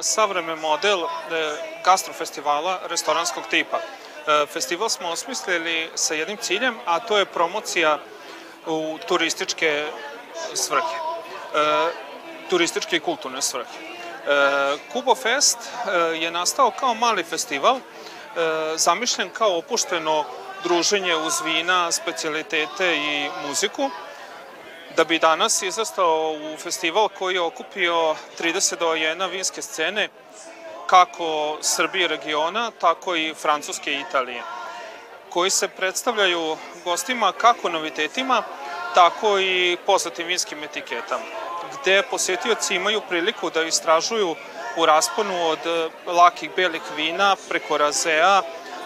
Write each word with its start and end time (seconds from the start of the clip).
Savremen 0.00 0.58
model 0.58 1.02
e, 1.02 1.06
gastrofestivala 1.84 2.80
restoranskog 2.88 3.44
tipa. 3.50 3.78
E, 3.78 4.46
festival 4.46 4.88
smo 4.88 5.08
osmislili 5.08 5.90
sa 5.94 6.14
jednim 6.14 6.36
ciljem, 6.36 6.78
a 6.84 7.00
to 7.00 7.18
je 7.18 7.24
promocija 7.24 7.98
u 8.66 8.98
turističke 9.08 9.86
svrhe, 10.54 10.96
e, 11.54 11.90
turističke 12.50 12.96
i 12.96 13.00
kulturne 13.00 13.42
svrhe. 13.42 13.88
Kubo 14.92 15.14
Fest 15.14 15.58
je 16.20 16.30
nastao 16.30 16.70
kao 16.70 16.94
mali 16.94 17.24
festival, 17.24 17.78
zamišljen 18.76 19.30
kao 19.30 19.58
opušteno 19.58 20.24
druženje 20.62 21.16
uz 21.16 21.40
vina, 21.44 21.92
specialitete 21.92 22.96
i 22.96 23.30
muziku, 23.46 23.90
da 24.98 25.04
bi 25.04 25.18
danas 25.18 25.62
izastao 25.62 26.32
u 26.32 26.56
festival 26.56 27.08
koji 27.08 27.34
je 27.34 27.40
okupio 27.40 28.14
30 28.38 28.78
dojena 28.78 29.26
vinske 29.26 29.62
scene, 29.62 30.08
kako 30.86 31.58
Srbije 31.60 32.08
regiona, 32.08 32.70
tako 32.80 33.16
i 33.16 33.34
Francuske 33.34 33.92
i 33.92 34.00
Italije, 34.00 34.42
koji 35.30 35.50
se 35.50 35.68
predstavljaju 35.68 36.56
gostima 36.84 37.32
kako 37.32 37.68
novitetima, 37.68 38.42
tako 38.94 39.38
i 39.38 39.76
poznatim 39.86 40.26
vinskim 40.26 40.64
etiketama, 40.64 41.24
gde 41.72 42.02
posetioci 42.02 42.74
imaju 42.74 43.00
priliku 43.08 43.50
da 43.50 43.62
istražuju 43.62 44.36
u 44.76 44.86
rasponu 44.86 45.48
od 45.48 45.90
lakih 46.06 46.50
belih 46.56 46.82
vina 46.96 47.36
preko 47.48 47.78
razea 47.78 48.42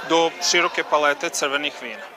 do 0.09 0.31
široke 0.51 0.85
palete 0.85 1.29
crvenih 1.29 1.83
vina. 1.83 2.12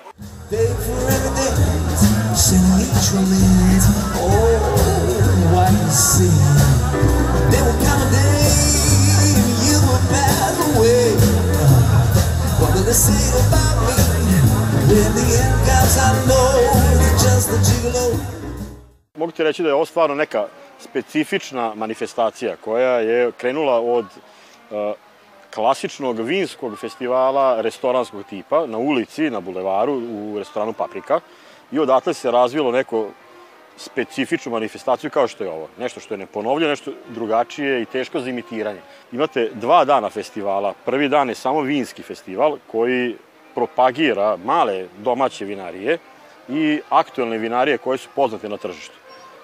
Say 12.95 13.27
about 13.43 13.77
me? 13.87 13.97
When 14.89 15.11
the 15.17 15.25
end 15.43 15.57
comes, 15.67 15.95
I 15.97 16.09
know 16.27 16.51
it's 17.05 17.23
just 17.23 17.49
a 17.49 17.57
gigolo. 17.67 18.15
Mogu 19.17 19.31
ti 19.31 19.43
reći 19.43 19.63
da 19.63 19.69
je 19.69 19.75
ovo 19.75 19.85
stvarno 19.85 20.15
neka 20.15 20.47
specifična 20.79 21.75
manifestacija 21.75 22.55
koja 22.55 22.99
je 22.99 23.31
krenula 23.31 23.79
od 23.79 24.05
uh, 24.05 24.77
klasičnog 25.53 26.19
vinskog 26.19 26.79
festivala 26.79 27.61
restoranskog 27.61 28.23
tipa 28.29 28.65
na 28.65 28.77
ulici, 28.77 29.29
na 29.29 29.39
bulevaru, 29.39 29.93
u 29.93 30.35
restoranu 30.37 30.73
Paprika 30.73 31.19
i 31.71 31.79
odatle 31.79 32.13
se 32.13 32.31
razvilo 32.31 32.71
neko 32.71 33.07
specifičnu 33.77 34.51
manifestaciju 34.51 35.09
kao 35.09 35.27
što 35.27 35.43
je 35.43 35.49
ovo. 35.49 35.69
Nešto 35.79 35.99
što 35.99 36.13
je 36.13 36.17
neponovljeno, 36.17 36.69
nešto 36.69 36.91
drugačije 37.09 37.81
i 37.81 37.85
teško 37.85 38.19
za 38.19 38.29
imitiranje. 38.29 38.79
Imate 39.11 39.49
dva 39.53 39.85
dana 39.85 40.09
festivala. 40.09 40.73
Prvi 40.85 41.09
dan 41.09 41.29
je 41.29 41.35
samo 41.35 41.61
vinski 41.61 42.03
festival 42.03 42.57
koji 42.71 43.15
propagira 43.55 44.37
male 44.45 44.87
domaće 44.97 45.45
vinarije 45.45 45.97
i 46.49 46.81
aktuelne 46.89 47.37
vinarije 47.37 47.77
koje 47.77 47.97
su 47.97 48.09
poznate 48.15 48.49
na 48.49 48.57
tržištu. 48.57 48.95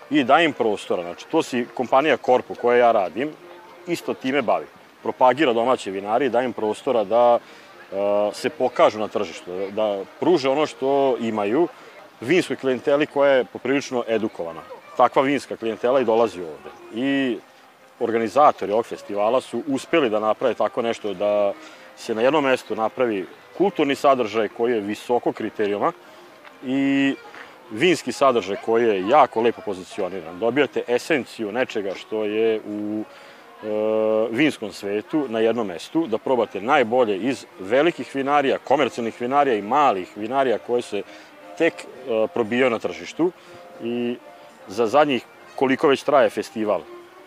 I 0.09 0.23
daje 0.23 0.45
im 0.45 0.53
prostora. 0.53 1.03
Znači, 1.03 1.25
to 1.31 1.43
si 1.43 1.65
kompanija 1.73 2.17
Korpo 2.17 2.55
koja 2.55 2.77
ja 2.77 2.91
radim, 2.91 3.29
isto 3.87 4.13
time 4.13 4.41
bavi. 4.41 4.65
Propagira 5.03 5.53
domaće 5.53 5.91
vinarije, 5.91 6.29
daje 6.29 6.45
im 6.45 6.53
prostora 6.53 7.03
da 7.03 7.35
uh, 7.35 7.99
se 8.35 8.49
pokažu 8.49 8.99
na 8.99 9.07
tržištu, 9.07 9.51
da, 9.51 9.69
da 9.71 10.03
pruže 10.19 10.49
ono 10.49 10.65
što 10.65 11.17
imaju, 11.19 11.67
vinskoj 12.21 12.55
klijenteli 12.55 13.05
koja 13.05 13.31
je 13.31 13.45
poprilično 13.45 14.03
edukovana. 14.07 14.61
Takva 14.97 15.21
vinska 15.21 15.57
klijentela 15.57 15.99
i 15.99 16.05
dolazi 16.05 16.41
ovde. 16.41 16.69
I 16.93 17.37
organizatori 17.99 18.71
ovog 18.71 18.85
festivala 18.85 19.41
su 19.41 19.63
uspeli 19.67 20.09
da 20.09 20.19
naprave 20.19 20.53
tako 20.53 20.81
nešto 20.81 21.13
da 21.13 21.53
se 21.97 22.15
na 22.15 22.21
jednom 22.21 22.43
mestu 22.43 22.75
napravi 22.75 23.25
kulturni 23.57 23.95
sadržaj 23.95 24.47
koji 24.47 24.73
je 24.73 24.79
visoko 24.79 25.31
kriterijuma 25.31 25.91
i 26.65 27.15
vinski 27.71 28.11
sadržaj 28.11 28.55
koji 28.65 28.87
je 28.87 29.07
jako 29.07 29.41
lepo 29.41 29.61
pozicioniran. 29.65 30.39
Dobijate 30.39 30.83
esenciju 30.87 31.51
nečega 31.51 31.93
što 31.95 32.23
je 32.25 32.61
u 32.67 33.03
e, 33.03 33.67
vinskom 34.31 34.71
svetu 34.71 35.25
na 35.29 35.39
jednom 35.39 35.67
mestu, 35.67 36.07
da 36.07 36.17
probate 36.17 36.61
najbolje 36.61 37.17
iz 37.17 37.45
velikih 37.59 38.15
vinarija, 38.15 38.57
komercijalnih 38.57 39.21
vinarija 39.21 39.55
i 39.55 39.61
malih 39.61 40.09
vinarija 40.15 40.57
koje 40.57 40.81
se 40.81 41.03
tek 41.61 41.73
uh, 41.85 42.29
probijao 42.33 42.69
na 42.69 42.79
tržištu 42.79 43.31
i 43.83 44.15
za 44.67 44.87
zadnjih 44.87 45.25
koliko 45.55 45.87
već 45.87 46.03
traje 46.03 46.29
festival, 46.29 46.81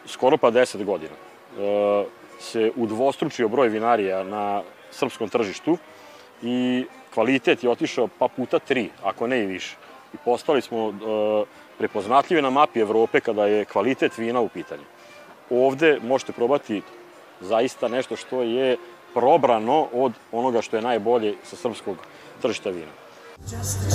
skoro 0.07 0.37
pa 0.37 0.51
10 0.51 0.85
godina, 0.85 1.15
uh, 1.15 2.07
se 2.41 2.73
udvostručio 2.77 3.49
broj 3.49 3.69
vinarija 3.69 4.25
na 4.25 4.63
srpskom 4.91 5.29
tržištu 5.29 5.79
i 6.43 6.87
kvalitet 7.15 7.63
je 7.63 7.71
otišao 7.71 8.09
pa 8.19 8.29
puta 8.29 8.59
tri, 8.59 8.89
ako 9.05 9.27
ne 9.27 9.43
i 9.43 9.47
više. 9.47 9.77
I 10.15 10.17
postali 10.25 10.63
smo 10.63 10.87
uh, 10.87 10.97
prepoznatljivi 11.79 12.43
na 12.43 12.51
mapi 12.51 12.81
Evrope 12.81 13.21
kada 13.21 13.47
je 13.47 13.65
kvalitet 13.65 14.19
vina 14.19 14.41
u 14.41 14.49
pitanju. 14.49 14.85
Ovde 15.51 15.99
možete 16.03 16.33
probati 16.33 16.83
zaista 17.41 17.89
nešto 17.89 18.17
što 18.17 18.43
je 18.43 18.77
probrano 19.15 19.89
od 19.93 20.13
onoga 20.33 20.63
što 20.63 20.77
je 20.77 20.83
najbolje 20.83 21.35
sa 21.43 21.57
srpskog 21.57 21.97
tržišta 22.43 22.71
vina. 22.71 23.04
Just 23.43 23.95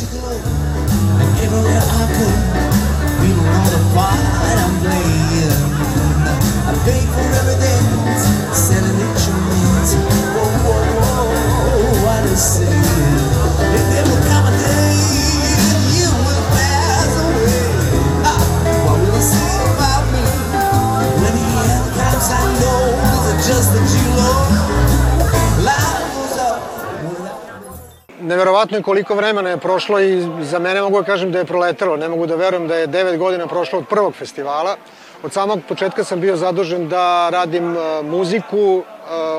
neverovatno 28.59 28.77
je 28.77 28.83
koliko 28.83 29.15
vremena 29.15 29.49
je 29.49 29.57
prošlo 29.57 29.99
i 29.99 30.21
za 30.41 30.59
mene 30.59 30.81
mogu 30.81 30.99
da 30.99 31.05
kažem 31.05 31.31
da 31.31 31.39
je 31.39 31.45
proletelo. 31.45 31.97
Ne 31.97 32.09
mogu 32.09 32.25
da 32.25 32.35
verujem 32.35 32.67
da 32.67 32.75
je 32.75 32.87
9 32.87 33.17
godina 33.17 33.47
prošlo 33.47 33.79
od 33.79 33.87
prvog 33.87 34.15
festivala. 34.15 34.75
Od 35.23 35.33
samog 35.33 35.59
početka 35.67 36.03
sam 36.03 36.19
bio 36.19 36.35
zadužen 36.35 36.89
da 36.89 37.29
radim 37.29 37.71
uh, 37.71 38.05
muziku, 38.05 38.57
uh, 38.57 38.83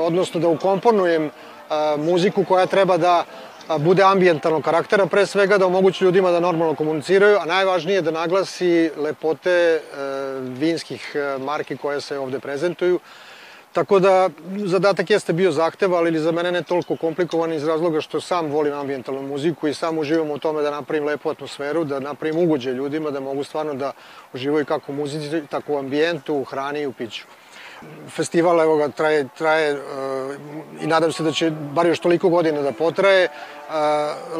odnosno 0.06 0.40
da 0.40 0.48
ukomponujem 0.48 1.26
uh, 1.26 2.00
muziku 2.00 2.44
koja 2.44 2.66
treba 2.66 2.96
da 2.96 3.24
bude 3.78 4.02
ambijentalnog 4.02 4.64
karaktera, 4.64 5.06
pre 5.06 5.26
svega 5.26 5.58
da 5.58 5.66
omogući 5.66 6.04
ljudima 6.04 6.30
da 6.30 6.40
normalno 6.40 6.74
komuniciraju, 6.74 7.38
a 7.38 7.44
najvažnije 7.44 8.02
da 8.02 8.10
naglasi 8.10 8.90
lepote 8.96 9.80
vinskih 10.58 11.16
marki 11.38 11.76
koje 11.76 12.00
se 12.00 12.18
ovde 12.18 12.40
prezentuju, 12.40 12.98
Tako 13.72 13.98
da, 13.98 14.30
zadatak 14.66 15.10
jeste 15.10 15.32
bio 15.32 15.52
zahteva, 15.52 15.98
ali 15.98 16.18
za 16.18 16.32
mene 16.32 16.52
ne 16.52 16.62
toliko 16.62 16.96
komplikovan 16.96 17.52
iz 17.52 17.64
razloga 17.64 18.00
što 18.00 18.20
sam 18.20 18.50
volim 18.50 18.74
ambijentalnu 18.74 19.22
muziku 19.22 19.68
i 19.68 19.74
sam 19.74 19.98
uživam 19.98 20.30
u 20.30 20.38
tome 20.38 20.62
da 20.62 20.70
napravim 20.70 21.04
lepu 21.04 21.30
atmosferu, 21.30 21.84
da 21.84 22.00
napravim 22.00 22.38
ugođe 22.38 22.72
ljudima, 22.72 23.10
da 23.10 23.20
mogu 23.20 23.44
stvarno 23.44 23.74
da 23.74 23.92
uživaju 24.34 24.64
kako 24.64 24.92
u 24.92 24.94
muzici, 24.94 25.46
tako 25.46 25.74
u 25.74 25.78
ambijentu, 25.78 26.34
u 26.34 26.44
hrani 26.44 26.80
i 26.80 26.86
u 26.86 26.92
piću. 26.92 27.24
Festival 28.08 28.60
evo 28.60 28.76
ga 28.76 28.88
traje, 28.88 29.28
traje 29.38 29.74
uh, 29.74 29.80
i 30.82 30.86
nadam 30.86 31.12
se 31.12 31.22
da 31.22 31.32
će 31.32 31.50
bar 31.50 31.86
još 31.86 31.98
toliko 31.98 32.28
godina 32.28 32.62
da 32.62 32.72
potraje. 32.72 33.28
Uh, 33.28 33.74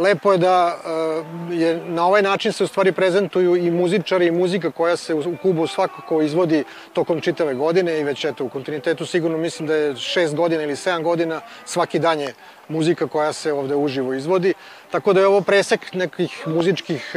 lepo 0.03 0.33
je 0.33 0.39
da 0.39 0.77
uh, 0.77 1.59
je 1.59 1.81
na 1.87 2.07
ovaj 2.07 2.23
način 2.23 2.53
se 2.53 2.65
u 2.65 2.67
stvari 2.67 2.93
prezentuju 2.93 3.57
i 3.57 3.71
muzičari 3.71 4.27
i 4.27 4.31
muzika 4.31 4.71
koja 4.71 4.97
se 4.97 5.15
u 5.15 5.37
Kubu 5.43 5.67
svakako 5.67 6.23
izvodi 6.23 6.65
tokom 6.93 7.21
čitave 7.21 7.55
godine 7.55 8.01
i 8.01 8.05
već 8.05 8.25
eto 8.25 8.45
u 8.45 8.49
kontinuitetu 8.49 9.07
sigurno 9.07 9.39
mislim 9.39 9.69
da 9.69 9.75
je 9.75 9.97
šest 9.97 10.35
godina 10.35 10.63
ili 10.63 10.77
sedam 10.77 11.03
godina 11.03 11.41
svaki 11.65 11.99
dan 11.99 12.21
je 12.21 12.35
muzika 12.71 13.07
koja 13.07 13.33
se 13.33 13.53
ovde 13.53 13.75
uživo 13.75 14.15
izvodi. 14.15 14.55
Tako 14.91 15.13
da 15.13 15.21
je 15.21 15.27
ovo 15.27 15.41
presek 15.41 15.95
nekih 15.95 16.47
muzičkih 16.47 17.17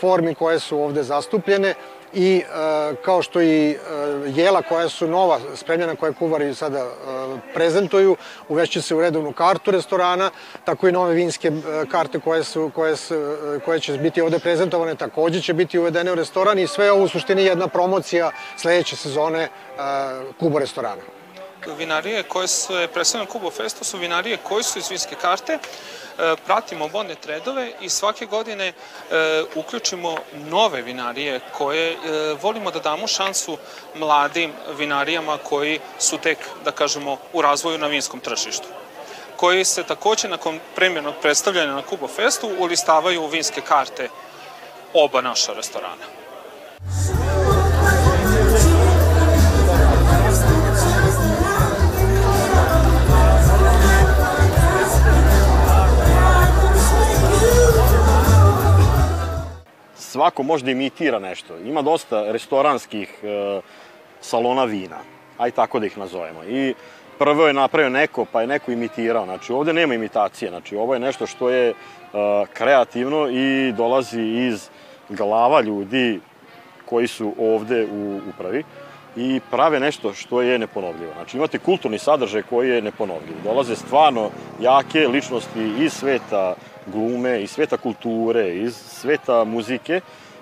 formi 0.00 0.34
koje 0.34 0.58
su 0.58 0.78
ovde 0.78 1.02
zastupljene 1.02 1.74
i 2.14 2.36
e, 2.36 2.94
kao 3.04 3.22
što 3.22 3.42
i 3.42 3.70
e, 3.70 3.76
jela 4.26 4.62
koja 4.62 4.88
su 4.88 5.08
nova, 5.08 5.40
spremljena 5.54 5.96
koje 5.96 6.12
kuvari 6.12 6.54
sada 6.54 6.78
e, 6.78 6.88
prezentuju, 7.54 8.16
uvešće 8.48 8.82
se 8.82 8.94
u 8.94 9.00
redovnu 9.00 9.32
kartu 9.32 9.70
restorana, 9.70 10.30
tako 10.64 10.88
i 10.88 10.92
nove 10.92 11.14
vinske 11.14 11.52
karte 11.90 12.20
koje, 12.20 12.44
su, 12.44 12.70
koje, 12.74 12.96
su, 12.96 13.14
koje 13.64 13.80
će 13.80 13.92
biti 13.92 14.20
ovde 14.20 14.38
prezentovane 14.38 14.94
takođe 14.94 15.40
će 15.40 15.52
biti 15.52 15.78
uvedene 15.78 16.12
u 16.12 16.14
restoran 16.14 16.58
i 16.58 16.66
sve 16.66 16.92
ovo 16.92 17.04
u 17.04 17.08
suštini 17.08 17.44
jedna 17.44 17.68
promocija 17.68 18.30
sledeće 18.56 18.96
sezone 18.96 19.48
Kubo 20.38 20.58
restorana 20.58 21.17
vinarije 21.66 22.22
koje 22.22 22.48
su 22.48 22.72
predstavljene 22.92 23.26
na 23.26 23.32
Kubo 23.32 23.50
Festu 23.50 23.84
su 23.84 23.98
vinarije 23.98 24.36
koje 24.36 24.62
su 24.62 24.78
iz 24.78 24.90
vinske 24.90 25.14
karte, 25.14 25.58
pratimo 26.46 26.86
vodne 26.86 27.14
tredove 27.14 27.72
i 27.80 27.88
svake 27.88 28.26
godine 28.26 28.68
e, 28.68 28.74
uključimo 29.54 30.16
nove 30.32 30.82
vinarije 30.82 31.40
koje 31.52 31.92
e, 31.92 31.96
volimo 32.42 32.70
da 32.70 32.80
damo 32.80 33.06
šansu 33.06 33.58
mladim 33.94 34.52
vinarijama 34.78 35.38
koji 35.38 35.80
su 35.98 36.18
tek, 36.18 36.38
da 36.64 36.70
kažemo, 36.70 37.16
u 37.32 37.42
razvoju 37.42 37.78
na 37.78 37.86
vinskom 37.86 38.20
tržištu 38.20 38.68
koji 39.38 39.64
se 39.64 39.82
takođe 39.82 40.28
nakon 40.28 40.60
premjernog 40.74 41.14
predstavljanja 41.22 41.72
na 41.72 41.82
Kubo 41.82 42.08
Festu 42.08 42.50
ulistavaju 42.58 43.22
u 43.22 43.26
vinske 43.26 43.60
karte 43.60 44.08
oba 44.94 45.20
naša 45.20 45.52
restorana. 45.52 46.17
Svako 60.18 60.42
može 60.42 60.64
da 60.64 60.70
imitira 60.70 61.18
nešto. 61.18 61.58
Ima 61.58 61.82
dosta 61.82 62.32
restoranskih 62.32 63.08
e, 63.22 63.60
salona 64.20 64.64
vina, 64.64 64.98
aj 65.38 65.50
tako 65.50 65.78
da 65.78 65.86
ih 65.86 65.98
nazovemo. 65.98 66.44
I 66.44 66.74
prvo 67.18 67.46
je 67.46 67.52
napravio 67.54 67.90
neko, 67.90 68.24
pa 68.32 68.40
je 68.40 68.46
neko 68.46 68.72
imitirao. 68.72 69.24
Znači, 69.24 69.52
ovde 69.52 69.72
nema 69.72 69.94
imitacije. 69.94 70.50
Znači, 70.50 70.76
ovo 70.76 70.94
je 70.94 71.00
nešto 71.00 71.26
što 71.26 71.50
je 71.50 71.70
e, 71.70 71.74
kreativno 72.52 73.28
i 73.30 73.72
dolazi 73.72 74.20
iz 74.20 74.68
glava 75.08 75.60
ljudi 75.60 76.20
koji 76.84 77.06
su 77.06 77.34
ovde 77.38 77.86
u 77.86 78.20
upravi 78.28 78.64
i 79.16 79.40
prave 79.50 79.80
nešto 79.80 80.14
što 80.14 80.42
je 80.42 80.58
neponovljivo. 80.58 81.12
Znači 81.14 81.36
imate 81.36 81.58
kulturni 81.58 81.98
sadržaj 81.98 82.42
koji 82.42 82.68
je 82.68 82.82
neponovljiv. 82.82 83.36
Dolaze 83.44 83.76
stvarno 83.76 84.30
jake 84.60 85.08
ličnosti 85.08 85.72
iz 85.78 85.92
sveta 85.92 86.54
glume, 86.86 87.42
iz 87.42 87.50
sveta 87.50 87.76
kulture, 87.76 88.54
iz 88.54 88.76
sveta 88.76 89.44
muzike, 89.44 90.00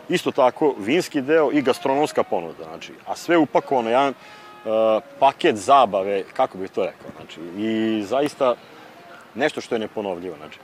isto 0.09 0.31
tako 0.31 0.75
vinski 0.79 1.21
deo 1.21 1.51
i 1.53 1.63
gastronomska 1.63 2.23
ponuda. 2.23 2.65
Znači, 2.65 2.93
a 3.07 3.17
sve 3.17 3.37
upakovano 3.37 3.91
jedan 3.91 4.09
uh, 4.09 5.03
paket 5.19 5.57
zabave, 5.57 6.25
kako 6.33 6.59
bih 6.59 6.71
to 6.71 6.85
rekao. 6.85 7.11
Znači, 7.17 7.41
I 7.57 8.03
zaista 8.03 8.55
nešto 9.35 9.61
što 9.61 9.75
je 9.75 9.79
neponovljivo. 9.79 10.37
Znači, 10.37 10.59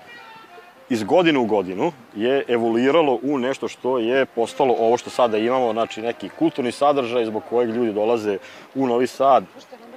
iz 0.93 1.05
godine 1.05 1.39
u 1.39 1.45
godinu 1.45 1.93
je 2.15 2.45
evoluiralo 2.49 3.19
u 3.23 3.39
nešto 3.39 3.69
što 3.69 3.99
je 3.99 4.27
postalo 4.27 4.75
ovo 4.79 4.97
što 4.97 5.11
sada 5.11 5.39
imamo, 5.39 5.73
znači 5.73 6.03
neki 6.03 6.29
kulturni 6.29 6.73
sadržaj 6.73 7.25
zbog 7.25 7.43
kojeg 7.51 7.71
ljudi 7.71 7.93
dolaze 7.93 8.39
u 8.75 8.87
Novi 8.87 9.07
Sad 9.07 9.45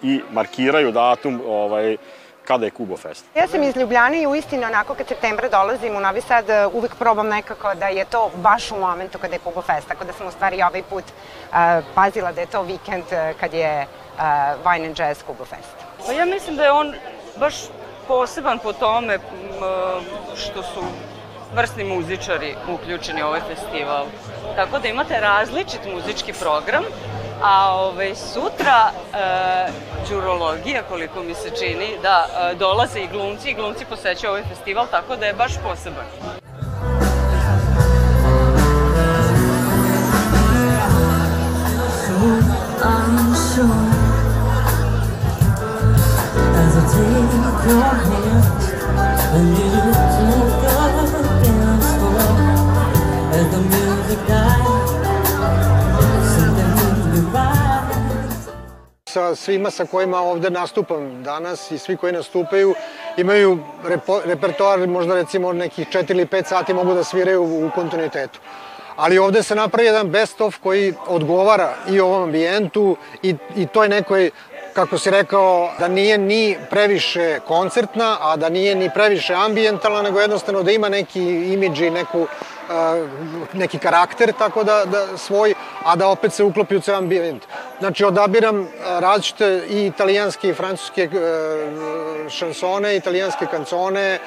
i 0.03 0.21
markiraju 0.31 0.91
datum 0.91 1.41
ovaj, 1.47 1.97
kada 2.45 2.65
je 2.65 2.71
Kubo 2.71 2.97
Fest? 2.97 3.25
Ja 3.35 3.47
sam 3.47 3.63
iz 3.63 3.75
Ljubljane 3.75 4.21
i 4.21 4.27
uistinu 4.27 4.63
onako 4.63 4.93
kad 4.93 5.07
septembra 5.07 5.49
dolazim 5.49 5.95
u 5.95 5.99
Novi 5.99 6.21
Sad 6.21 6.45
uvek 6.73 6.95
probam 6.95 7.27
nekako 7.27 7.75
da 7.75 7.87
je 7.87 8.05
to 8.05 8.31
baš 8.35 8.71
u 8.71 8.79
momentu 8.79 9.17
kada 9.17 9.35
je 9.35 9.39
Kubo 9.39 9.61
Fest, 9.61 9.87
tako 9.87 10.05
da 10.05 10.13
sam 10.13 10.27
u 10.27 10.31
stvari 10.31 10.61
ovaj 10.63 10.83
put 10.89 11.03
uh, 11.03 11.55
pazila 11.95 12.31
da 12.31 12.41
je 12.41 12.47
to 12.47 12.61
vikend 12.61 13.03
kad 13.39 13.53
je 13.53 13.81
uh, 13.81 14.21
Wine 14.65 14.87
and 14.87 14.99
Jazz 14.99 15.23
Kubo 15.27 15.45
Fest. 15.45 15.75
Pa 16.07 16.13
ja 16.13 16.25
mislim 16.25 16.55
da 16.55 16.63
je 16.63 16.71
on 16.71 16.93
baš 17.39 17.55
poseban 18.07 18.59
po 18.59 18.73
tome 18.73 19.19
što 20.35 20.63
su 20.63 20.81
vrsni 21.55 21.83
muzičari 21.83 22.55
uključeni 22.69 23.23
u 23.23 23.25
ovaj 23.25 23.41
festival. 23.47 24.05
Tako 24.55 24.79
da 24.79 24.87
imate 24.87 25.19
različit 25.19 25.79
muzički 25.93 26.33
program, 26.33 26.83
a 27.41 27.75
ovaj, 27.75 28.15
sutra 28.15 28.91
e, 28.91 29.17
džurologija, 30.07 30.83
koliko 30.89 31.23
mi 31.23 31.33
se 31.33 31.49
čini, 31.59 31.87
da 32.01 32.25
e, 32.25 32.55
dolaze 32.55 32.99
i 32.99 33.07
glumci 33.07 33.49
i 33.49 33.53
glumci 33.53 33.85
posećaju 33.85 34.31
ovaj 34.31 34.43
festival, 34.43 34.87
tako 34.91 35.15
da 35.15 35.25
je 35.25 35.33
baš 35.33 35.51
poseban. 35.63 36.05
Sa 59.15 59.35
svima 59.35 59.71
sa 59.71 59.85
kojima 59.85 60.19
ovde 60.19 60.49
nastupam 60.49 61.23
danas 61.23 61.71
i 61.71 61.77
svi 61.77 61.97
koji 61.97 62.13
nastupaju 62.13 62.73
imaju 63.17 63.59
repo, 63.87 64.21
repertoar 64.25 64.87
možda 64.87 65.15
recimo 65.15 65.53
nekih 65.53 65.87
4 65.87 66.11
ili 66.11 66.25
5 66.25 66.45
sati 66.45 66.73
mogu 66.73 66.93
da 66.93 67.03
sviraju 67.03 67.43
u 67.43 67.69
kontinuitetu. 67.75 68.39
Ali 68.95 69.17
ovde 69.17 69.43
se 69.43 69.55
napravi 69.55 69.87
jedan 69.87 70.09
best 70.09 70.41
of 70.41 70.57
koji 70.63 70.93
odgovara 71.07 71.73
i 71.89 71.99
ovom 71.99 72.23
ambijentu 72.23 72.97
i, 73.23 73.35
i 73.55 73.67
toj 73.67 73.89
nekoj 73.89 74.31
kako 74.75 74.97
si 74.97 75.11
rekao, 75.11 75.71
da 75.79 75.87
nije 75.87 76.17
ni 76.17 76.57
previše 76.69 77.39
koncertna, 77.47 78.17
a 78.21 78.35
da 78.35 78.49
nije 78.49 78.75
ni 78.75 78.89
previše 78.93 79.33
ambijentalna, 79.33 80.01
nego 80.01 80.19
jednostavno 80.19 80.63
da 80.63 80.71
ima 80.71 80.89
neki 80.89 81.21
imidž 81.53 81.81
i 81.81 81.89
neku 81.89 82.27
neki 83.53 83.77
karakter, 83.79 84.33
tako 84.33 84.63
da, 84.63 84.85
da 84.85 85.17
svoj, 85.17 85.53
a 85.83 85.95
da 85.95 86.07
opet 86.07 86.33
se 86.33 86.43
uklopi 86.43 86.75
u 86.75 86.81
ceo 86.81 86.95
ambijent. 86.95 87.43
Znači, 87.79 88.05
odabiram 88.05 88.67
različite 88.99 89.61
i 89.69 89.85
italijanske 89.85 90.49
i 90.49 90.53
francuske 90.53 91.09
šansone, 92.29 92.95
italijanske 92.95 93.45
kancone, 93.45 94.19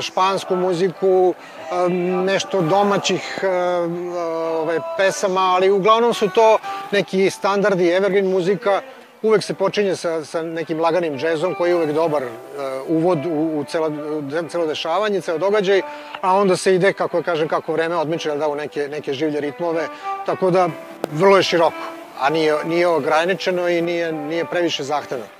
špansku 0.00 0.56
muziku, 0.56 1.34
nešto 2.24 2.60
domaćih 2.60 3.44
ove, 4.60 4.80
pesama, 4.96 5.40
ali 5.40 5.70
uglavnom 5.70 6.14
su 6.14 6.28
to 6.28 6.58
neki 6.90 7.30
standardi, 7.30 7.90
evergreen 7.90 8.30
muzika, 8.30 8.80
uvek 9.22 9.42
se 9.42 9.54
počinje 9.54 9.96
sa, 9.96 10.24
sa 10.24 10.42
nekim 10.42 10.80
laganim 10.80 11.18
džezom 11.18 11.54
koji 11.54 11.70
je 11.70 11.76
uvek 11.76 11.92
dobar 11.92 12.22
uh, 12.22 12.30
uvod 12.88 13.26
u, 13.26 13.58
u 13.58 13.64
celo, 13.64 13.92
celo 14.48 14.66
dešavanje, 14.66 15.20
ceo 15.20 15.38
događaj, 15.38 15.82
a 16.20 16.36
onda 16.36 16.56
se 16.56 16.74
ide, 16.74 16.92
kako 16.92 17.22
kažem, 17.22 17.48
kako 17.48 17.72
vreme 17.72 17.96
odmiče, 17.96 18.36
da 18.36 18.48
u 18.48 18.54
neke, 18.54 18.88
neke 18.88 19.12
življe 19.12 19.40
ritmove, 19.40 19.88
tako 20.26 20.50
da 20.50 20.68
vrlo 21.12 21.36
je 21.36 21.42
široko, 21.42 21.76
a 22.20 22.30
nije, 22.30 22.54
nije 22.64 22.88
ograničeno 22.88 23.68
i 23.68 23.82
nije, 23.82 24.12
nije 24.12 24.44
previše 24.44 24.84
zahtevno. 24.84 25.39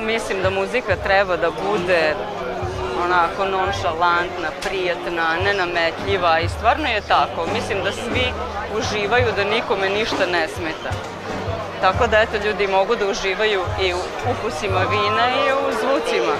Mislim 0.00 0.42
da 0.42 0.50
muzika 0.50 0.96
treba 0.96 1.36
da 1.36 1.50
bude 1.50 2.14
onako 3.04 3.44
nonšalantna, 3.44 4.50
prijatna, 4.62 5.36
nenametljiva 5.44 6.40
i 6.40 6.48
stvarno 6.48 6.88
je 6.88 7.00
tako. 7.00 7.46
Mislim 7.54 7.78
da 7.84 7.92
svi 7.92 8.26
uživaju 8.78 9.26
da 9.36 9.44
nikome 9.44 9.88
ništa 9.88 10.26
ne 10.32 10.48
smeta. 10.48 10.90
Tako 11.80 12.06
da 12.06 12.18
eto 12.20 12.36
ljudi 12.46 12.66
mogu 12.66 12.96
da 12.96 13.06
uživaju 13.10 13.60
i 13.82 13.94
u 13.94 13.98
ukusima 14.30 14.80
vina 14.90 15.28
i 15.28 15.52
u 15.52 15.72
zvucima. 15.80 16.34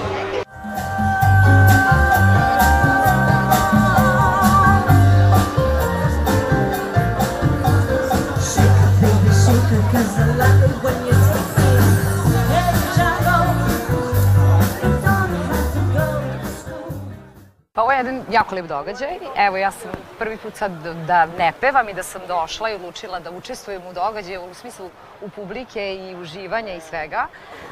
Jedan 17.99 18.21
jako 18.31 18.55
lep 18.55 18.65
događaj. 18.65 19.19
Evo, 19.35 19.57
ja 19.57 19.71
sam 19.71 19.91
prvi 20.19 20.37
put 20.37 20.55
sad 20.55 20.71
da 21.07 21.25
ne 21.25 21.53
pevam 21.61 21.89
i 21.89 21.93
da 21.93 22.03
sam 22.03 22.21
došla 22.27 22.69
i 22.69 22.73
odlučila 22.73 23.19
da 23.19 23.31
učestvujem 23.31 23.81
u 23.87 23.93
događaju 23.93 24.41
u 24.51 24.53
smislu 24.53 24.89
u 25.21 25.29
publike 25.29 25.95
i 25.95 26.15
uživanja 26.15 26.73
i 26.73 26.81
svega. 26.81 27.27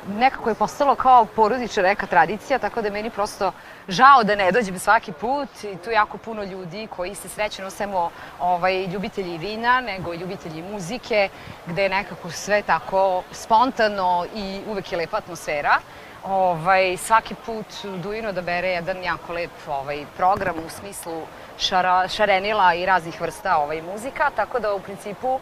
Nekako 0.07 0.49
je 0.49 0.55
postalo 0.55 0.95
kao 0.95 1.25
porodična 1.25 1.83
neka 1.83 2.05
tradicija, 2.05 2.59
tako 2.59 2.81
da 2.81 2.89
meni 2.89 3.09
prosto 3.09 3.51
žao 3.87 4.23
da 4.23 4.35
ne 4.35 4.51
dođem 4.51 4.79
svaki 4.79 5.11
put 5.11 5.63
i 5.63 5.77
tu 5.77 5.91
jako 5.91 6.17
puno 6.17 6.43
ljudi 6.43 6.87
koji 6.95 7.15
se 7.15 7.29
srećeno 7.29 7.69
samo 7.69 8.09
ovaj, 8.39 8.85
ljubitelji 8.85 9.37
vina, 9.37 9.81
nego 9.81 10.13
ljubitelji 10.13 10.61
muzike, 10.61 11.29
gde 11.65 11.83
je 11.83 11.89
nekako 11.89 12.31
sve 12.31 12.61
tako 12.61 13.23
spontano 13.31 14.25
i 14.35 14.61
uvek 14.67 14.91
je 14.91 14.97
lepa 14.97 15.17
atmosfera 15.17 15.79
ovaj, 16.23 16.97
svaki 16.97 17.35
put 17.45 17.65
Dujino 18.03 18.31
da 18.31 18.41
bere 18.41 18.67
jedan 18.67 19.03
jako 19.03 19.33
lep 19.33 19.51
ovaj, 19.67 20.05
program 20.17 20.55
u 20.65 20.69
smislu 20.69 21.21
šara, 21.57 22.07
šarenila 22.07 22.73
i 22.73 22.85
raznih 22.85 23.21
vrsta 23.21 23.57
ovaj, 23.57 23.81
muzika, 23.81 24.29
tako 24.35 24.59
da 24.59 24.73
u 24.73 24.79
principu 24.79 25.39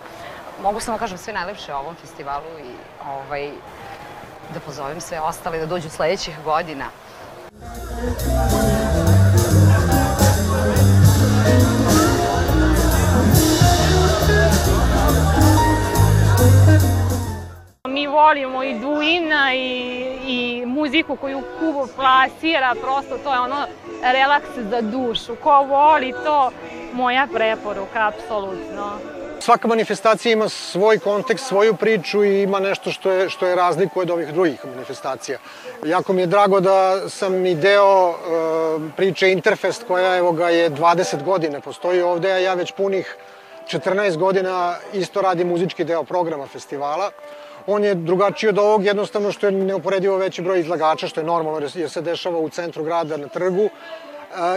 mogu 0.62 0.79
samo 0.79 0.98
kažem 0.98 1.17
sve 1.17 1.34
najlepše 1.34 1.74
o 1.74 1.79
ovom 1.79 1.96
festivalu 1.96 2.60
i 2.60 2.72
ovaj, 3.08 3.51
da 4.53 4.60
pozovem 4.60 5.01
sve 5.01 5.20
ostale 5.20 5.60
da 5.60 5.65
dođu 5.65 5.89
sledećih 5.89 6.36
godina. 6.44 6.86
Thank 7.58 9.10
you. 9.10 9.14
Volimo 18.25 18.63
i 18.63 18.79
Duina 18.79 19.53
i, 19.53 19.60
i 20.27 20.65
muziku 20.65 21.15
koju 21.15 21.41
Kubo 21.60 21.88
plasira, 21.96 22.75
prosto 22.82 23.17
to 23.24 23.34
je 23.34 23.39
ono 23.39 23.67
relaks 24.01 24.50
za 24.70 24.82
dušu. 24.82 25.36
Ko 25.36 25.63
voli 25.63 26.13
to, 26.24 26.51
moja 26.94 27.27
preporuka, 27.34 28.08
apsolutno. 28.08 28.91
Svaka 29.39 29.67
manifestacija 29.67 30.34
ima 30.34 30.50
svoj 30.50 31.00
kontekst, 31.00 31.48
svoju 31.48 31.75
priču 31.75 32.24
i 32.24 32.41
ima 32.41 32.60
nešto 32.60 32.91
što 32.91 33.12
je, 33.12 33.29
što 33.29 33.48
je 33.48 33.55
razlikuje 33.55 34.01
od 34.01 34.12
ovih 34.12 34.34
drugih 34.34 34.65
manifestacija. 34.65 35.38
Jako 35.86 36.13
mi 36.13 36.22
je 36.22 36.27
drago 36.27 36.60
da 36.60 37.10
sam 37.10 37.46
i 37.46 37.55
deo 37.55 38.10
e, 38.10 38.15
priče 38.98 39.32
Interfest 39.32 39.84
koja 39.88 40.17
evo 40.17 40.32
ga 40.32 40.50
je 40.50 40.72
20 40.72 41.24
godina 41.24 41.60
postoji 41.60 42.01
ovde, 42.01 42.32
a 42.32 42.38
ja 42.38 42.53
već 42.53 42.72
punih 42.72 43.15
14 43.67 44.17
godina 44.17 44.75
isto 44.94 45.22
radim 45.22 45.48
muzički 45.48 45.84
deo 45.84 46.03
programa 46.03 46.48
festivala. 46.48 47.12
On 47.67 47.84
je 47.84 47.95
drugačiji 47.95 48.50
od 48.50 48.57
ovog 48.60 48.86
jednostavno 48.86 49.31
što 49.31 49.48
je 49.48 49.51
neuporedivo 49.51 50.17
veći 50.17 50.41
broj 50.41 50.60
izlagača, 50.60 51.07
što 51.07 51.22
je 51.22 51.25
normalno 51.25 51.67
jer 51.74 51.89
se 51.89 52.01
dešava 52.01 52.39
u 52.39 52.50
centru 52.50 52.84
grada 52.84 53.17
na 53.17 53.27
trgu 53.27 53.69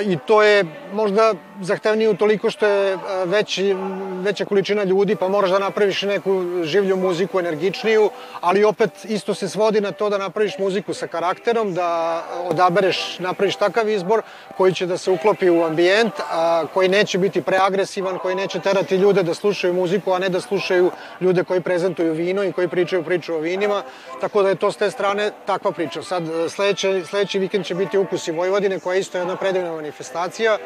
i 0.04 0.18
to 0.26 0.42
je 0.42 0.64
možda 0.92 1.35
zahtevnije 1.61 2.16
toliko 2.16 2.50
što 2.50 2.66
je 2.66 2.99
veći, 3.25 3.76
veća 4.23 4.44
količina 4.44 4.85
ljudi, 4.85 5.16
pa 5.16 5.28
moraš 5.28 5.50
da 5.50 5.58
napraviš 5.58 6.02
neku 6.02 6.44
življu 6.62 6.97
muziku, 6.97 7.40
energičniju, 7.40 8.11
ali 8.40 8.64
opet 8.64 8.90
isto 9.04 9.35
se 9.35 9.49
svodi 9.49 9.80
na 9.80 9.92
to 9.92 10.11
da 10.11 10.18
napraviš 10.18 10.58
muziku 10.58 10.94
sa 10.94 11.06
karakterom, 11.06 11.75
da 11.75 12.23
odabereš, 12.50 13.18
napraviš 13.18 13.56
takav 13.56 13.88
izbor 13.88 14.23
koji 14.56 14.75
će 14.75 14.87
da 14.87 14.99
se 14.99 15.11
uklopi 15.11 15.50
u 15.50 15.62
ambijent, 15.62 16.12
a, 16.30 16.64
koji 16.75 16.88
neće 16.88 17.18
biti 17.18 17.42
preagresivan, 17.42 18.18
koji 18.18 18.35
neće 18.35 18.61
terati 18.61 18.97
ljude 18.97 19.23
da 19.23 19.35
slušaju 19.35 19.75
muziku, 19.75 20.12
a 20.12 20.18
ne 20.18 20.28
da 20.28 20.40
slušaju 20.40 20.90
ljude 21.20 21.44
koji 21.44 21.61
prezentuju 21.61 22.12
vino 22.12 22.44
i 22.44 22.52
koji 22.52 22.68
pričaju 22.68 23.04
priču 23.04 23.35
o 23.35 23.38
vinima, 23.38 23.82
tako 24.20 24.42
da 24.42 24.49
je 24.49 24.54
to 24.54 24.73
s 24.73 24.76
te 24.76 24.90
strane 24.90 25.30
takva 25.47 25.73
priča. 25.73 26.02
Sad, 26.02 26.23
sledeći, 26.49 27.02
sledeći 27.04 27.38
vikend 27.38 27.64
će 27.64 27.75
biti 27.75 27.99
Ukusi 27.99 28.32
Vojvodine, 28.32 28.80
koja 28.80 28.94
je 28.94 29.00
isto 29.00 29.18
jedna 29.18 29.37
predivna 29.37 29.68
manifestacija, 29.77 30.59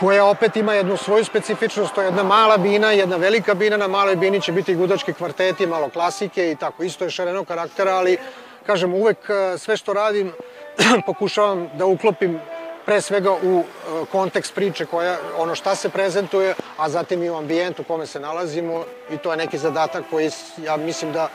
koja 0.00 0.24
opet 0.24 0.56
ima 0.56 0.74
jednu 0.74 0.96
svoju 0.96 1.24
specifičnost, 1.24 1.94
to 1.94 2.00
je 2.00 2.04
jedna 2.04 2.22
mala 2.22 2.56
bina, 2.56 2.90
jedna 2.90 3.16
velika 3.16 3.54
bina, 3.54 3.76
na 3.76 3.88
maloj 3.88 4.16
bini 4.16 4.40
će 4.40 4.52
biti 4.52 4.74
gudački 4.74 5.12
kvarteti, 5.12 5.66
malo 5.66 5.88
klasike 5.88 6.50
i 6.50 6.56
tako, 6.56 6.82
isto 6.82 7.04
je 7.04 7.10
šarenog 7.10 7.46
karaktera, 7.46 7.92
ali 7.92 8.18
kažem, 8.66 8.94
uvek 8.94 9.18
e, 9.30 9.58
sve 9.58 9.76
što 9.76 9.92
radim 9.92 10.32
pokušavam 11.06 11.70
da 11.74 11.86
uklopim 11.86 12.40
pre 12.86 13.00
svega 13.00 13.32
u 13.32 13.60
e, 13.60 13.64
kontekst 14.12 14.54
priče 14.54 14.86
koja, 14.86 15.16
ono 15.38 15.54
šta 15.54 15.74
se 15.74 15.88
prezentuje, 15.88 16.54
a 16.76 16.88
zatim 16.88 17.22
i 17.22 17.30
u 17.30 17.36
ambijent 17.36 17.80
u 17.80 17.84
kome 17.84 18.06
se 18.06 18.20
nalazimo 18.20 18.84
i 19.10 19.16
to 19.16 19.30
je 19.30 19.36
neki 19.36 19.58
zadatak 19.58 20.04
koji 20.10 20.30
ja 20.64 20.76
mislim 20.76 21.12
da 21.12 21.28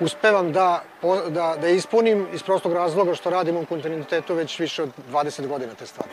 uspevam 0.00 0.52
da, 0.52 0.82
da, 1.28 1.56
da 1.60 1.68
ispunim 1.68 2.26
iz 2.32 2.42
prostog 2.42 2.72
razloga 2.72 3.14
što 3.14 3.30
radim 3.30 3.56
u 3.56 3.66
kontinuitetu 3.66 4.34
već 4.34 4.58
više 4.58 4.82
od 4.82 4.90
20 5.12 5.46
godina 5.46 5.74
te 5.74 5.86
stvari. 5.86 6.10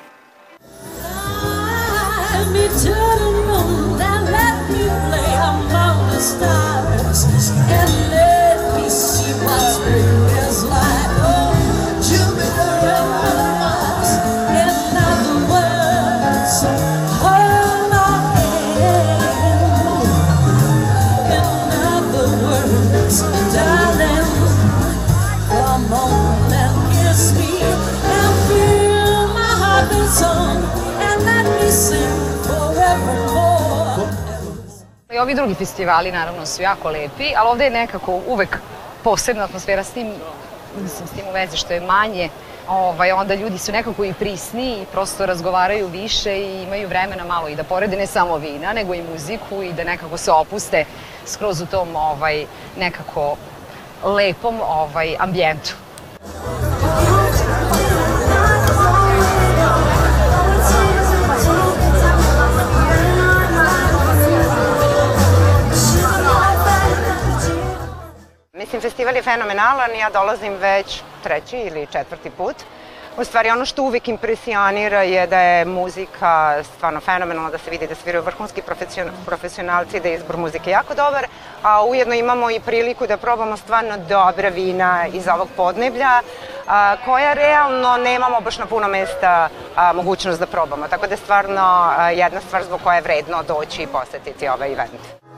Stars. 6.19 7.25
And 7.55 8.11
let 8.11 8.75
me 8.75 8.89
see 8.89 9.33
what 9.43 9.59
spring 9.71 10.48
ovi 35.29 35.35
drugi 35.35 35.53
festivali 35.53 36.11
naravno 36.11 36.45
su 36.45 36.61
jako 36.61 36.89
lepi, 36.89 37.33
ali 37.37 37.49
ovde 37.49 37.63
je 37.63 37.69
nekako 37.69 38.21
uvek 38.27 38.57
posebna 39.03 39.43
atmosfera 39.43 39.83
s 39.83 39.91
tim, 39.91 40.13
mislim, 40.81 41.07
s 41.07 41.11
tim 41.11 41.27
u 41.29 41.31
vezi 41.31 41.57
što 41.57 41.73
je 41.73 41.81
manje, 41.81 42.29
ovaj, 42.67 43.11
onda 43.11 43.35
ljudi 43.35 43.57
su 43.57 43.71
nekako 43.71 44.05
i 44.05 44.13
prisni 44.13 44.81
i 44.81 44.85
prosto 44.91 45.25
razgovaraju 45.25 45.87
više 45.87 46.37
i 46.39 46.63
imaju 46.63 46.87
vremena 46.87 47.25
malo 47.25 47.47
i 47.47 47.55
da 47.55 47.63
porede 47.63 47.97
ne 47.97 48.07
samo 48.07 48.37
vina, 48.37 48.73
nego 48.73 48.93
i 48.93 49.03
muziku 49.11 49.63
i 49.63 49.73
da 49.73 49.83
nekako 49.83 50.17
se 50.17 50.31
opuste 50.31 50.85
skroz 51.25 51.61
u 51.61 51.65
tom 51.65 51.95
ovaj, 51.95 52.45
nekako 52.79 53.35
lepom 54.03 54.61
ovaj, 54.61 55.15
ambijentu. 55.19 55.75
Mislim, 68.69 68.81
festival 68.81 69.15
je 69.15 69.21
fenomenalan, 69.21 69.95
ja 69.95 70.09
dolazim 70.09 70.53
već 70.53 71.01
treći 71.23 71.57
ili 71.57 71.87
četvrti 71.91 72.29
put. 72.29 72.55
U 73.17 73.23
stvari, 73.23 73.49
ono 73.49 73.65
što 73.65 73.83
uvek 73.83 74.07
impresionira 74.07 75.01
je 75.03 75.27
da 75.27 75.39
je 75.39 75.65
muzika 75.65 76.63
stvarno 76.63 76.99
fenomenalna, 76.99 77.49
da 77.49 77.57
se 77.57 77.71
vidi 77.71 77.87
da 77.87 77.95
sviraju 77.95 78.23
vrhunski 78.23 78.61
profesionalci, 79.25 79.99
da 79.99 80.09
je 80.09 80.15
izbor 80.15 80.37
muzike 80.37 80.69
jako 80.69 80.93
dobar, 80.95 81.27
a 81.63 81.85
ujedno 81.85 82.13
imamo 82.13 82.51
i 82.51 82.59
priliku 82.59 83.07
da 83.07 83.17
probamo 83.17 83.57
stvarno 83.57 83.97
dobra 84.09 84.49
vina 84.49 85.07
iz 85.13 85.27
ovog 85.27 85.47
podneblja, 85.57 86.21
a, 86.67 86.95
koja 87.05 87.33
realno 87.33 87.97
nemamo 87.97 88.41
baš 88.41 88.57
na 88.57 88.65
puno 88.65 88.87
mesta 88.87 89.49
a, 89.75 89.93
mogućnost 89.93 90.39
da 90.39 90.45
probamo. 90.45 90.87
Tako 90.87 91.07
da 91.07 91.13
je 91.13 91.17
stvarno 91.17 91.93
a, 91.97 92.11
jedna 92.11 92.41
stvar 92.41 92.63
zbog 92.63 92.79
koje 92.83 92.97
je 92.97 93.01
vredno 93.01 93.43
doći 93.43 93.81
i 93.83 93.87
posetiti 93.87 94.47
ovaj 94.47 94.73
event. 94.73 95.28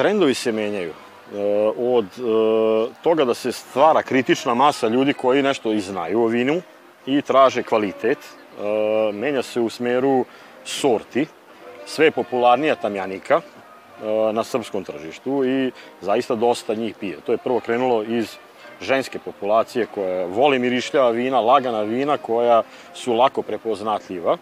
Trendovi 0.00 0.34
se 0.34 0.52
menjaju 0.52 0.92
od 1.78 2.06
toga 3.02 3.24
da 3.24 3.34
se 3.34 3.52
stvara 3.52 4.02
kritična 4.02 4.54
masa 4.54 4.88
ljudi 4.88 5.12
koji 5.12 5.42
nešto 5.42 5.72
i 5.72 5.80
znaju 5.80 6.22
o 6.22 6.26
vinu 6.26 6.62
i 7.06 7.22
traže 7.22 7.62
kvalitet, 7.62 8.18
menja 9.12 9.42
se 9.42 9.60
u 9.60 9.68
smeru 9.70 10.24
sorti, 10.64 11.26
sve 11.86 12.06
je 12.06 12.10
popularnija 12.10 12.74
tamjanika 12.74 13.40
na 14.32 14.44
srpskom 14.44 14.84
tržištu 14.84 15.44
i 15.44 15.72
zaista 16.00 16.34
dosta 16.34 16.74
njih 16.74 16.94
pije. 17.00 17.16
To 17.26 17.32
je 17.32 17.38
prvo 17.38 17.60
krenulo 17.60 18.02
iz 18.02 18.36
ženske 18.80 19.18
populacije 19.18 19.86
koja 19.94 20.26
voli 20.26 20.58
mirišljava 20.58 21.10
vina, 21.10 21.40
lagana 21.40 21.82
vina 21.82 22.16
koja 22.16 22.62
su 22.94 23.12
lako 23.12 23.42
prepoznatljiva 23.42 24.36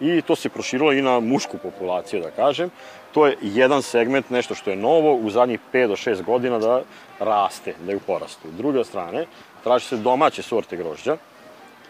i 0.00 0.22
to 0.22 0.36
se 0.36 0.48
proširilo 0.48 0.92
i 0.92 1.02
na 1.02 1.20
mušku 1.20 1.58
populaciju, 1.58 2.20
da 2.20 2.30
kažem. 2.30 2.70
To 3.14 3.26
je 3.26 3.36
jedan 3.40 3.82
segment, 3.82 4.30
nešto 4.30 4.54
što 4.54 4.70
je 4.70 4.76
novo 4.76 5.14
u 5.14 5.30
zadnjih 5.30 5.60
5 5.72 5.86
do 5.86 5.96
6 5.96 6.22
godina 6.22 6.58
da 6.58 6.82
raste, 7.20 7.74
da 7.86 7.92
je 7.92 7.96
u 7.96 8.00
porastu. 8.00 8.48
Druga 8.50 8.84
strane, 8.84 9.26
traži 9.64 9.86
se 9.86 9.96
domaće 9.96 10.42
sorte 10.42 10.76
grožđa, 10.76 11.16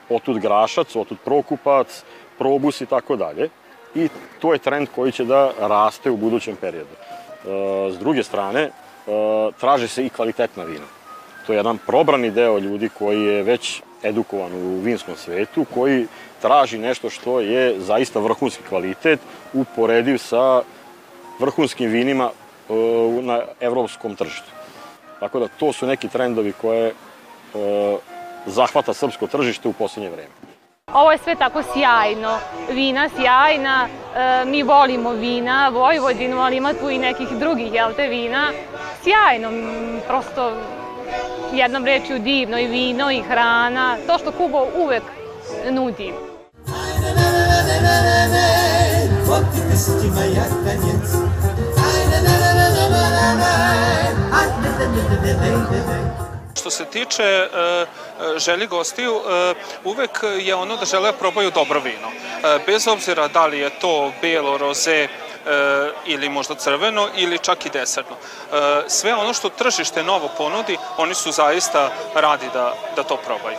otud 0.08 0.38
grašac, 0.38 0.96
otud 0.96 1.18
prokupac, 1.24 2.04
probus 2.38 2.80
i 2.80 2.86
tako 2.86 3.16
dalje. 3.16 3.48
I 3.94 4.08
to 4.40 4.52
je 4.52 4.58
trend 4.58 4.88
koji 4.94 5.12
će 5.12 5.24
da 5.24 5.50
raste 5.58 6.10
u 6.10 6.16
budućem 6.16 6.56
periodu. 6.56 6.92
E, 6.92 7.92
s 7.92 7.98
druge 7.98 8.22
strane, 8.22 8.60
e, 8.60 8.70
traže 9.60 9.88
se 9.88 10.06
i 10.06 10.10
kvalitetna 10.10 10.64
vina. 10.64 10.86
To 11.46 11.52
je 11.52 11.56
jedan 11.56 11.78
probrani 11.78 12.30
deo 12.30 12.58
ljudi 12.58 12.88
koji 12.98 13.22
je 13.22 13.42
već 13.42 13.82
edukovan 14.02 14.52
u 14.52 14.80
vinskom 14.80 15.16
svetu, 15.16 15.64
koji 15.74 16.06
traži 16.42 16.78
nešto 16.78 17.10
što 17.10 17.40
je 17.40 17.80
zaista 17.80 18.20
vrhunski 18.20 18.62
kvalitet, 18.68 19.20
uporediv 19.52 20.18
sa 20.18 20.62
vrhunskim 21.38 21.90
vinima 21.90 22.30
e, 22.30 22.72
na 23.22 23.40
evropskom 23.60 24.16
tržištu. 24.16 24.50
Tako 25.20 25.38
da 25.38 25.48
to 25.48 25.72
su 25.72 25.86
neki 25.86 26.08
trendovi 26.08 26.52
koje 26.60 26.88
e, 26.88 26.94
zahvata 28.46 28.94
srpsko 28.94 29.26
tržište 29.26 29.68
u 29.68 29.72
poslednje 29.72 30.10
vreme. 30.10 30.34
Ovo 30.92 31.12
je 31.12 31.18
sve 31.18 31.34
tako 31.34 31.62
sjajno, 31.62 32.38
vina 32.70 33.08
sjajna, 33.16 33.88
E, 34.14 34.44
mi 34.44 34.62
volimo 34.62 35.12
vina, 35.12 35.68
Vojvodinu, 35.68 36.40
ali 36.40 36.56
ima 36.56 36.74
tu 36.74 36.90
i 36.90 36.98
nekih 36.98 37.28
drugih, 37.28 37.74
jel 37.74 37.92
te, 37.96 38.08
vina. 38.08 38.52
Sjajno, 39.02 39.50
prosto 40.06 40.52
jednom 41.52 41.84
rečju 41.84 42.18
divno 42.18 42.58
i 42.58 42.66
vino 42.66 43.10
i 43.10 43.22
hrana, 43.22 43.96
to 44.06 44.18
što 44.18 44.32
Kubo 44.32 44.66
uvek 44.76 45.02
nudi. 45.70 46.12
Ne, 46.66 47.14
ne, 47.14 47.14
ne, 47.14 47.62
ne, 47.66 47.80
ne, 47.82 48.02
ne, 48.02 48.28
ne 48.28 48.63
Ne, 49.34 49.42
ne, 55.22 55.34
ne 55.34 56.14
Što 56.56 56.70
se 56.70 56.84
tiče 56.84 57.22
e, 57.22 57.46
e, 57.46 57.86
želji 58.38 58.66
gostiju, 58.66 59.14
e, 59.14 59.54
uvek 59.84 60.24
je 60.40 60.54
ono 60.54 60.76
da 60.76 60.84
žele 60.84 61.12
da 61.12 61.18
probaju 61.18 61.50
dobro 61.50 61.80
vino. 61.80 62.08
Bez 62.66 62.86
obzira 62.86 63.28
da 63.28 63.46
li 63.46 63.58
je 63.58 63.70
to 63.70 64.12
belo, 64.22 64.58
roze, 64.58 65.08
ili 66.06 66.28
možda 66.28 66.54
crveno 66.54 67.08
ili 67.16 67.38
čak 67.38 67.66
i 67.66 67.70
desertno. 67.70 68.16
Sve 68.88 69.14
ono 69.14 69.34
što 69.34 69.48
tržište 69.48 70.02
novo 70.02 70.28
ponudi, 70.38 70.76
oni 70.96 71.14
su 71.14 71.32
zaista 71.32 71.90
radi 72.14 72.46
da, 72.52 72.74
da 72.96 73.02
to 73.02 73.16
probaju. 73.16 73.56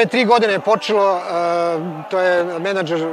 Pre 0.00 0.06
tri 0.06 0.24
godine 0.24 0.52
je 0.52 0.60
počelo, 0.60 1.16
e, 1.16 1.20
to 2.10 2.20
je 2.20 2.58
menadžer 2.58 3.02
e, 3.02 3.08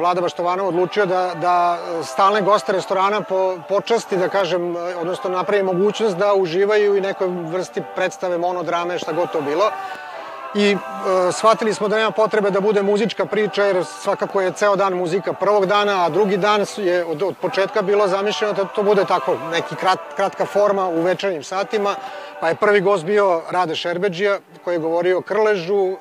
Vlada 0.00 0.20
Baštovanov 0.24 0.68
odlučio 0.68 1.04
da, 1.06 1.34
da 1.36 1.78
stalne 2.02 2.40
goste 2.40 2.72
restorana 2.72 3.20
po, 3.20 3.58
počasti, 3.68 4.16
da 4.16 4.28
kažem, 4.28 4.76
e, 4.76 4.78
odnosno 5.02 5.30
napravi 5.30 5.62
mogućnost 5.62 6.16
da 6.16 6.32
uživaju 6.34 6.96
i 6.96 7.00
nekoj 7.00 7.28
vrsti 7.28 7.82
predstave, 7.94 8.38
monodrame, 8.38 8.98
šta 8.98 9.12
god 9.12 9.32
to 9.32 9.40
bilo. 9.40 9.68
I 10.54 10.70
e, 10.72 10.76
shvatili 11.32 11.74
smo 11.74 11.88
da 11.88 11.96
nema 11.96 12.10
potrebe 12.10 12.50
da 12.50 12.60
bude 12.60 12.82
muzička 12.82 13.26
priča, 13.26 13.64
jer 13.64 13.84
svakako 13.84 14.40
je 14.40 14.52
ceo 14.52 14.76
dan 14.76 14.94
muzika 14.94 15.32
prvog 15.32 15.66
dana, 15.66 16.04
a 16.04 16.08
drugi 16.08 16.36
dan 16.36 16.64
je 16.76 17.04
od, 17.04 17.22
od 17.22 17.36
početka 17.36 17.82
bilo 17.82 18.08
zamišljeno 18.08 18.52
da 18.52 18.64
to 18.64 18.82
bude 18.82 19.04
tako, 19.04 19.36
neki 19.50 19.74
krat, 19.74 19.98
kratka 20.16 20.46
forma 20.46 20.88
u 20.88 21.02
večernjim 21.02 21.42
satima, 21.42 21.94
pa 22.40 22.48
je 22.48 22.54
prvi 22.54 22.80
gost 22.80 23.04
bio 23.04 23.42
Rade 23.50 23.74
Šerbeđija, 23.74 24.38
koji 24.64 24.74
je 24.74 24.78
govorio 24.78 25.18
o 25.18 25.22
Krležu, 25.22 25.86
e, 25.86 25.96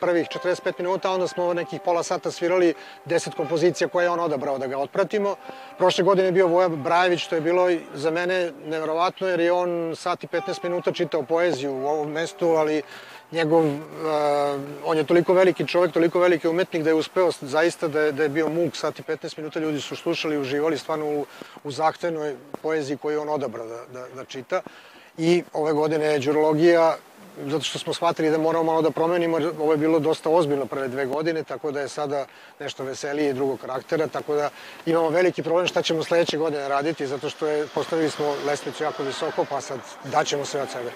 prvih 0.00 0.28
45 0.28 0.72
minuta, 0.78 1.10
onda 1.10 1.28
smo 1.28 1.54
nekih 1.54 1.80
pola 1.80 2.02
sata 2.02 2.30
svirali 2.30 2.74
10 3.06 3.34
kompozicija 3.36 3.88
koje 3.88 4.04
je 4.04 4.10
on 4.10 4.20
odabrao 4.20 4.58
da 4.58 4.66
ga 4.66 4.78
otpratimo. 4.78 5.36
Prošle 5.78 6.04
godine 6.04 6.28
je 6.28 6.32
bio 6.32 6.46
Voja 6.46 6.68
Brajević, 6.68 7.20
što 7.20 7.34
je 7.34 7.40
bilo 7.40 7.68
za 7.94 8.10
mene 8.10 8.52
neverovatno, 8.66 9.26
jer 9.28 9.40
je 9.40 9.52
on 9.52 9.96
sat 9.96 10.24
i 10.24 10.26
15 10.26 10.58
minuta 10.62 10.92
čitao 10.92 11.22
poeziju 11.22 11.72
u 11.72 11.86
ovom 11.86 12.10
mestu, 12.10 12.48
ali 12.48 12.82
njegov, 13.32 13.64
uh, 13.64 13.74
on 14.84 14.96
je 14.96 15.04
toliko 15.04 15.34
veliki 15.34 15.66
čovek, 15.66 15.92
toliko 15.92 16.20
veliki 16.20 16.48
umetnik 16.48 16.82
da 16.82 16.90
je 16.90 16.94
uspeo 16.94 17.30
zaista 17.40 17.88
da 17.88 18.00
je, 18.00 18.12
da 18.12 18.22
je 18.22 18.28
bio 18.28 18.48
muk 18.48 18.74
i 18.74 19.02
15 19.02 19.38
minuta, 19.38 19.60
ljudi 19.60 19.80
su 19.80 19.96
slušali, 19.96 20.38
uživali 20.38 20.78
stvarno 20.78 21.06
u, 21.06 21.26
u 21.64 21.70
zahtevnoj 21.70 22.36
poeziji 22.62 22.96
koju 22.96 23.20
on 23.20 23.28
odabra 23.28 23.64
da, 23.64 23.80
da, 23.92 24.06
da 24.14 24.24
čita. 24.24 24.62
I 25.18 25.42
ove 25.52 25.72
godine 25.72 26.06
je 26.06 26.18
đurologija 26.18 26.96
zato 27.46 27.64
što 27.64 27.78
smo 27.78 27.94
shvatili 27.94 28.30
da 28.30 28.38
moramo 28.38 28.64
malo 28.64 28.82
da 28.82 28.90
promenimo, 28.90 29.38
jer 29.38 29.48
ovo 29.60 29.72
je 29.72 29.78
bilo 29.78 29.98
dosta 29.98 30.30
ozbiljno 30.30 30.66
prve 30.66 30.88
dve 30.88 31.06
godine, 31.06 31.44
tako 31.44 31.70
da 31.70 31.80
je 31.80 31.88
sada 31.88 32.26
nešto 32.60 32.84
veselije 32.84 33.30
i 33.30 33.32
drugog 33.32 33.60
karaktera, 33.60 34.06
tako 34.06 34.34
da 34.34 34.50
imamo 34.86 35.08
veliki 35.08 35.42
problem 35.42 35.66
šta 35.66 35.82
ćemo 35.82 36.04
sledeće 36.04 36.38
godine 36.38 36.68
raditi, 36.68 37.06
zato 37.06 37.30
što 37.30 37.46
je, 37.46 37.66
postavili 37.74 38.10
smo 38.10 38.34
lestvicu 38.46 38.82
jako 38.82 39.02
visoko, 39.02 39.44
pa 39.44 39.60
sad 39.60 39.78
daćemo 40.04 40.44
sve 40.44 40.62
od 40.62 40.68
sebe. 40.70 40.90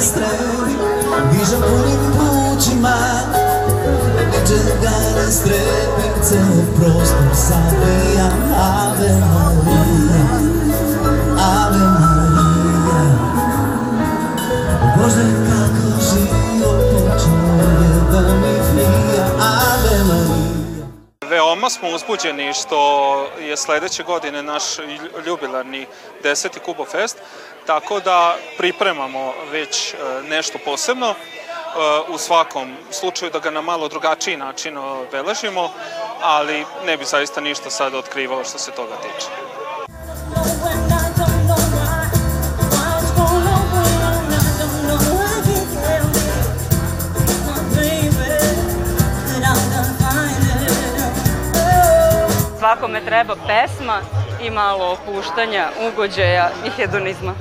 străini 0.00 0.74
Grijă 1.30 1.56
punem 1.66 2.02
buci 2.16 2.68
mari 2.80 3.42
Ce 4.46 4.58
gare 4.82 5.28
străpință 5.30 6.38
prostul 6.76 7.30
să 7.46 7.58
veam 7.78 8.38
Ave 8.86 9.10
Maria 9.20 10.24
Ave 11.36 11.84
Maria. 11.96 13.02
Boże, 14.96 15.26
jak 15.48 15.83
smo 21.74 21.88
uzbuđeni 21.88 22.54
što 22.54 23.26
je 23.40 23.56
sledeće 23.56 24.02
godine 24.02 24.42
naš 24.42 24.62
ljubilarni 25.26 25.86
10. 26.22 26.58
Kubo 26.58 26.84
Fest, 26.84 27.18
tako 27.66 28.00
da 28.00 28.36
pripremamo 28.58 29.34
već 29.50 29.94
e, 29.94 29.96
nešto 30.28 30.58
posebno 30.64 31.10
e, 31.10 31.14
u 32.08 32.18
svakom 32.18 32.76
slučaju 32.90 33.30
da 33.30 33.38
ga 33.38 33.50
na 33.50 33.60
malo 33.60 33.88
drugačiji 33.88 34.36
način 34.36 34.78
obeležimo, 34.78 35.70
ali 36.20 36.64
ne 36.86 36.96
bi 36.96 37.04
zaista 37.04 37.40
ništa 37.40 37.70
sad 37.70 37.94
otkrivao 37.94 38.44
što 38.44 38.58
se 38.58 38.70
toga 38.70 38.96
tiče. 38.96 39.43
Svakome 52.64 53.00
treba 53.00 53.34
pesma 53.46 54.00
i 54.42 54.50
malo 54.50 54.92
opuštanja, 54.92 55.68
ugođaja 55.88 56.50
i 56.66 56.70
hedonizma. 56.70 57.34